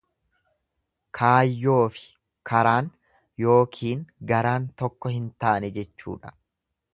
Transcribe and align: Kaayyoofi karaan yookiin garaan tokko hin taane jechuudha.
Kaayyoofi 1.17 2.07
karaan 2.51 2.89
yookiin 3.45 4.03
garaan 4.33 4.67
tokko 4.85 5.13
hin 5.19 5.29
taane 5.45 5.71
jechuudha. 5.79 6.35